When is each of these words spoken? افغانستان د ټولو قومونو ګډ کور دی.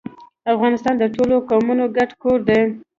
افغانستان 0.53 0.95
د 0.99 1.03
ټولو 1.15 1.35
قومونو 1.49 1.83
ګډ 1.97 2.09
کور 2.21 2.39
دی. 2.49 2.61